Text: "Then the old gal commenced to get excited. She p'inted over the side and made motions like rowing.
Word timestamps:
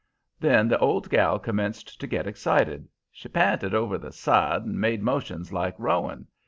"Then 0.39 0.67
the 0.67 0.79
old 0.79 1.11
gal 1.11 1.37
commenced 1.37 2.01
to 2.01 2.07
get 2.07 2.25
excited. 2.25 2.87
She 3.11 3.29
p'inted 3.29 3.75
over 3.75 3.99
the 3.99 4.11
side 4.11 4.63
and 4.63 4.81
made 4.81 5.03
motions 5.03 5.53
like 5.53 5.75
rowing. 5.77 6.25